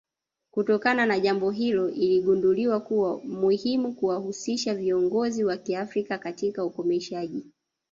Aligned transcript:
Kutokana 0.51 1.05
na 1.05 1.19
jambo 1.19 1.51
hilo 1.51 1.89
iligunduliwa 1.89 2.79
kuwa 2.79 3.19
muhimu 3.23 3.93
kuwahusisha 3.93 4.75
viongozi 4.75 5.43
wa 5.43 5.57
Kiafrika 5.57 6.17
katika 6.17 6.65
ukomeshaji 6.65 7.45